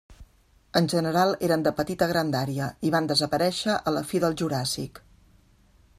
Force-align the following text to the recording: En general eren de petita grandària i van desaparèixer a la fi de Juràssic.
En 0.79 0.87
general 0.93 1.33
eren 1.47 1.65
de 1.67 1.73
petita 1.81 2.07
grandària 2.13 2.71
i 2.89 2.93
van 2.97 3.11
desaparèixer 3.13 3.77
a 3.91 3.97
la 3.99 4.05
fi 4.13 4.23
de 4.25 4.33
Juràssic. 4.43 5.03